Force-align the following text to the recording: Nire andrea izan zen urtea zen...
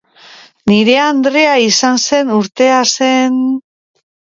Nire 0.71 0.95
andrea 1.01 1.53
izan 1.67 2.03
zen 2.09 2.35
urtea 2.41 2.85
zen... 2.97 3.41